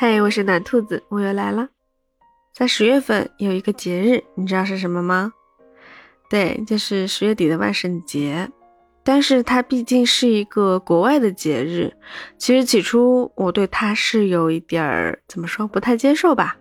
[0.00, 1.70] 嘿，我是暖兔子，我又来了。
[2.54, 5.32] 在十月份有一个节日，你知道是什么吗？
[6.30, 8.48] 对，就是十月底的万圣节。
[9.02, 11.92] 但是它毕竟是一个国外的节日，
[12.36, 16.56] 其实起初我对它是有一点儿怎么说不太接受吧，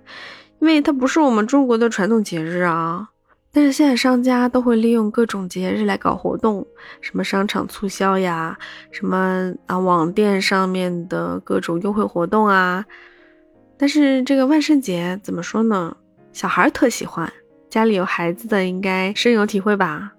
[0.60, 3.08] 因为它不是我们中国的传统节日啊。
[3.52, 6.66] 但是现在商家都会利用各种节日来搞活动，
[7.02, 8.58] 什么商场促销呀，
[8.90, 12.84] 什么啊网店上面的各种优惠活动啊。
[13.78, 15.96] 但是这个万圣节怎么说呢？
[16.34, 17.32] 小孩特喜欢，
[17.70, 20.14] 家里有孩子的应该深有体会吧。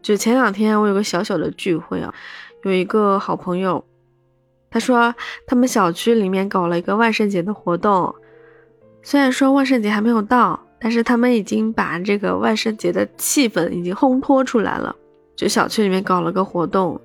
[0.00, 2.14] 就前两天我有个小小的聚会啊，
[2.64, 3.84] 有一个好朋友，
[4.70, 5.14] 他说
[5.46, 8.14] 他们小区里面搞了一个万圣节的活动，
[9.02, 10.66] 虽然说万圣节还没有到。
[10.82, 14.96] 但是他们已经把这个万圣节的气氛已经烘托出来了，
[15.36, 17.00] 就小区里面搞了个活动，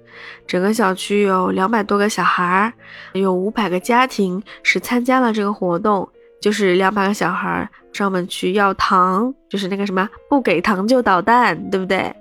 [0.46, 2.74] 整个小区有两百多个小孩儿，
[3.14, 6.08] 有五百个家庭是参加了这个活动，
[6.42, 12.14] 就是两百个小孩儿上门去要糖，就是那个什么不给糖就捣蛋，对不对？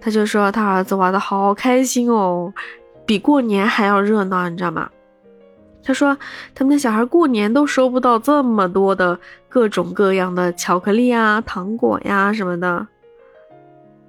[0.00, 2.52] 他就说他儿子玩的好开心哦，
[3.06, 4.90] 比过年还要热闹，你知道吗？
[5.86, 6.16] 他说，
[6.54, 12.86] 他们的小孩过年都收不到这么多的各种各样的巧克力啊、糖果呀什么的。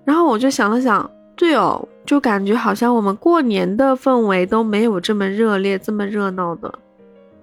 [0.05, 6.73] 然后我就想了想，对哦，就感觉好像我们过年的氛围都没有这么热烈、这么热闹的。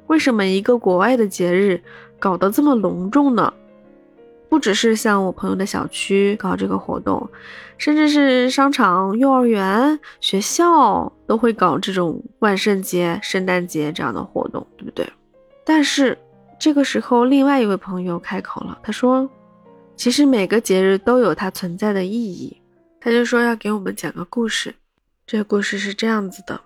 [0.06, 1.82] 为什么一个国外的节日
[2.18, 3.52] 搞得这么隆重呢？
[4.48, 7.26] 不只是像我朋友的小区搞这个活动，
[7.78, 15.06] 甚至是商场、幼儿园、学校都会搞这种万圣节、圣诞节这样的活动，对不对？
[15.64, 16.16] 但是
[16.58, 19.28] 这个时候，另外一位朋友开口了，他说
[19.96, 22.56] ：“其实每个节日都有它存在的意义。”
[23.04, 24.72] 他就说要给我们讲个故事。
[25.26, 26.60] 这个故事是这样子的：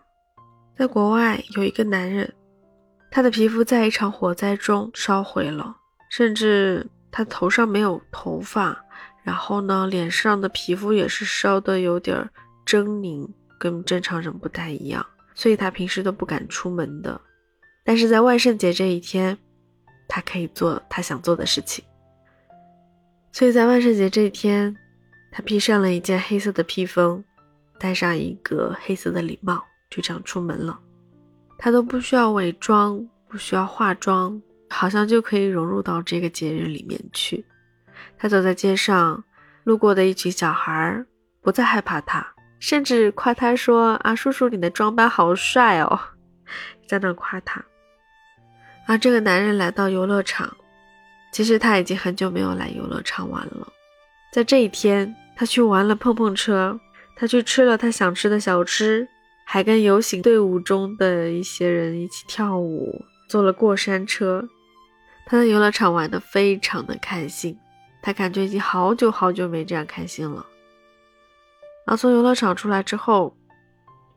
[0.77, 2.31] 在国外有一个男人，
[3.11, 5.77] 他的皮肤在一场火灾中烧毁了，
[6.11, 6.87] 甚至。
[7.09, 8.79] 他头上没有头发，
[9.23, 12.29] 然后呢，脸上的皮肤也是烧的有点
[12.67, 13.27] 狰狞，
[13.59, 17.19] 跟正常人不太一样，所以他平时都不敢出门的。
[17.87, 19.39] 但是在万圣节这一天，
[20.07, 21.83] 他可以做他想做的事情。
[23.33, 24.77] 所以在万圣节这一天，
[25.31, 27.23] 他披上了一件黑色的披风，
[27.79, 30.79] 戴上一个黑色的礼帽，就这样出门了。
[31.59, 34.41] 他都不需要伪装，不需要化妆。
[34.69, 37.47] 好像就可以融入到这个节日里面去。
[38.19, 39.23] 他走在街上，
[39.63, 41.07] 路过的一群小孩
[41.41, 46.01] 不再害怕他，甚至夸他说：“啊，叔叔，你的装扮好帅哦！”
[46.89, 47.65] 在那夸他。
[48.89, 50.53] 而这个男人来到游乐场，
[51.31, 53.73] 其实他已经很久没有来游乐场玩了。
[54.37, 56.79] 在这一天，他去玩了碰碰车，
[57.17, 59.09] 他去吃了他想吃的小吃，
[59.47, 64.47] 还跟游行队伍中的一些人一起跳舞，坐了过山车。
[65.25, 67.59] 他在游乐场玩的非常的开心，
[68.03, 70.45] 他感觉已经好久好久没这样开心了。
[71.87, 73.35] 然后从游乐场出来之后，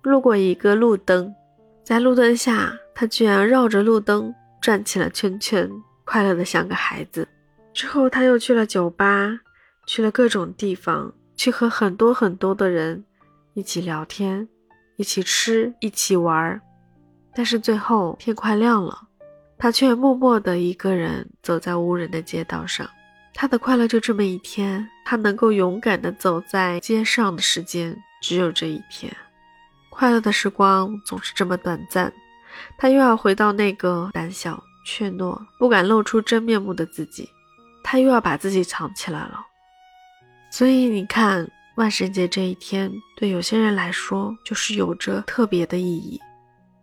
[0.02, 1.34] 路过一个路灯，
[1.82, 5.72] 在路灯下，他居然绕着路灯转起了圈圈，
[6.04, 7.26] 快乐的像个孩子。
[7.74, 9.40] 之后他又去了酒吧，
[9.92, 13.04] 去了各种地方，去和很多很多的人
[13.56, 14.48] 一起聊天，
[14.98, 16.62] 一起吃，一起玩儿。
[17.34, 19.08] 但是最后天快亮了。
[19.58, 22.88] 他却默默的一个人走在无人的街道上，
[23.34, 29.12] 他的快乐就这么一天，他能够勇敢的走在街上的时间只有这一天，
[29.90, 32.14] 快乐的时光总是这么短暂，
[32.78, 37.28] 他又要回到那个胆小怯懦、不敢露出真面目的自己，
[37.84, 39.48] 他又要把自己藏起来了。
[40.60, 46.20] 所以你看，万圣节这一天对有些人来说就是有着特别的意义，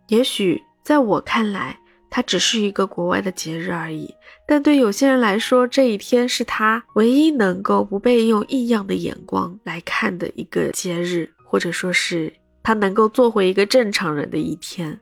[0.07, 1.77] 也许在我看来。
[2.09, 4.11] 它只是一个国外的节日而已，
[4.47, 12.33] 但对有些人来说，这一天是他唯一能够不被用异样的眼光来看的一个节日，或者说是
[12.63, 14.99] 他能够做回一个正常人的一天。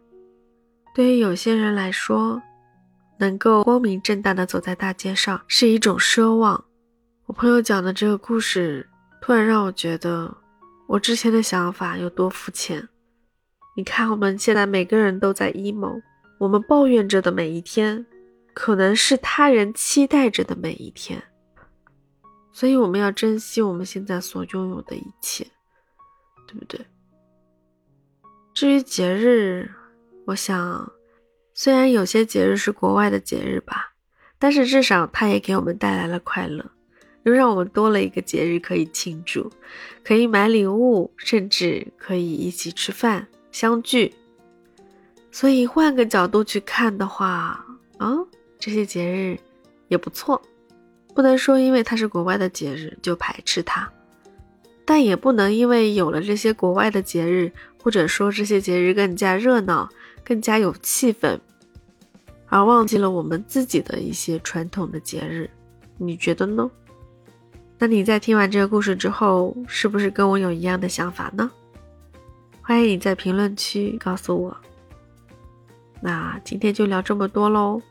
[0.93, 2.41] 对于有些人来说，
[3.19, 6.61] 能够光明正大的走在大街上是一种奢望。
[7.27, 8.87] 我朋友讲的这个故事，
[9.19, 10.31] 突然让我觉得
[10.87, 12.87] 我之前的想法有多肤浅。
[13.75, 15.99] 你看，我们现在每个人都在 emo。
[16.37, 18.05] 我们抱怨着的每一天，
[18.53, 21.23] 可能是他人期待着的每一天，
[22.51, 25.47] 所以我们要珍惜我们现在所拥有的一切，
[26.47, 26.85] 对不对？
[28.53, 29.71] 至于节日，
[30.27, 30.91] 我想，
[31.55, 33.93] 虽然有些节日是国外的节日吧，
[34.37, 36.69] 但是至少它也给我们带来了快乐，
[37.25, 39.51] 又让我们多了一个节日可以庆祝，
[40.03, 44.13] 可以买礼物，甚至可以一起吃饭相聚。
[45.31, 47.65] 所以换个角度去看的话，
[47.97, 48.15] 啊，
[48.59, 49.37] 这些节日
[49.87, 50.39] 也不错，
[51.15, 53.91] 不能说因为它是国外的节日就排斥它，
[54.85, 57.51] 但也不能因为有了这些国外的节日，
[57.81, 59.89] 或者说这些节日更加热闹、
[60.23, 61.39] 更加有气氛，
[62.45, 65.49] 而忘记了我们自己的一些传统的节日。
[65.97, 66.69] 你觉得呢？
[67.77, 71.51] 那你在听完这个故事之后，是不是跟我有一样的想法呢？
[72.61, 74.55] 欢迎你在评论区告诉我。
[76.01, 77.81] 那今天就聊这么多喽，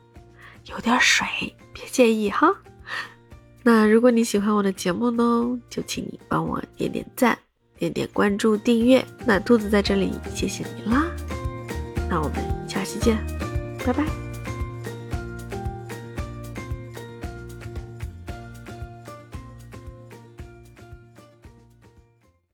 [0.67, 1.27] 有点水，
[1.73, 2.55] 别介意哈。
[3.63, 7.37] 那如果你喜欢我的节目呢，就请你帮我点点赞、
[7.79, 9.05] 点点关注、订阅。
[9.27, 11.05] 那兔子在这里，谢谢你啦。
[12.09, 13.17] 那我们下期见，
[13.85, 14.34] 拜拜。